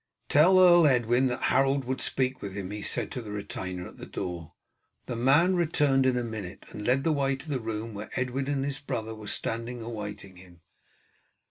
"Tell 0.29 0.57
Earl 0.59 0.87
Edwin 0.87 1.27
that 1.27 1.43
Harold 1.53 1.85
would 1.85 2.01
speak 2.01 2.41
with 2.41 2.53
him," 2.57 2.71
he 2.71 2.81
said 2.81 3.11
to 3.11 3.21
the 3.21 3.29
retainer 3.29 3.87
at 3.87 3.97
the 3.97 4.07
door. 4.07 4.53
The 5.05 5.15
man 5.15 5.55
returned 5.55 6.07
in 6.07 6.17
a 6.17 6.23
minute, 6.23 6.65
and 6.69 6.87
led 6.87 7.03
the 7.03 7.13
way 7.13 7.35
to 7.35 7.47
the 7.47 7.59
room 7.59 7.93
where 7.93 8.09
Edwin 8.19 8.47
and 8.47 8.65
his 8.65 8.79
brother 8.79 9.13
were 9.13 9.27
standing 9.27 9.83
awaiting 9.83 10.37
him. 10.37 10.61